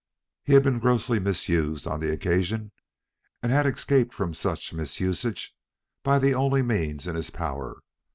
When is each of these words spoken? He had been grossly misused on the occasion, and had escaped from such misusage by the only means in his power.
He 0.43 0.53
had 0.53 0.63
been 0.63 0.79
grossly 0.79 1.19
misused 1.19 1.85
on 1.85 1.99
the 1.99 2.11
occasion, 2.11 2.71
and 3.43 3.51
had 3.51 3.67
escaped 3.67 4.15
from 4.15 4.33
such 4.33 4.73
misusage 4.73 5.51
by 6.01 6.17
the 6.17 6.33
only 6.33 6.63
means 6.63 7.05
in 7.05 7.13
his 7.13 7.29
power. 7.29 7.75